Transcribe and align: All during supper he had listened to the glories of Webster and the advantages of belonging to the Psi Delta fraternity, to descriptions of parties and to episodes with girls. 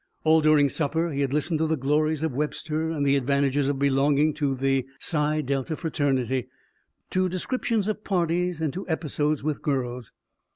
All 0.23 0.41
during 0.41 0.67
supper 0.67 1.11
he 1.11 1.21
had 1.21 1.31
listened 1.31 1.59
to 1.59 1.67
the 1.67 1.77
glories 1.77 2.23
of 2.23 2.33
Webster 2.33 2.89
and 2.89 3.05
the 3.05 3.15
advantages 3.15 3.67
of 3.67 3.77
belonging 3.77 4.33
to 4.33 4.55
the 4.55 4.87
Psi 4.97 5.41
Delta 5.41 5.75
fraternity, 5.75 6.47
to 7.11 7.29
descriptions 7.29 7.87
of 7.87 8.03
parties 8.03 8.61
and 8.61 8.73
to 8.73 8.87
episodes 8.89 9.43
with 9.43 9.61
girls. 9.61 10.11